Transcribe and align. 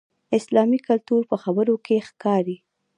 اسلامي 0.37 0.79
کلتور 0.87 1.21
په 1.31 1.35
خبرو 1.43 1.75
کې 1.85 2.03
ښکاري. 2.07 2.57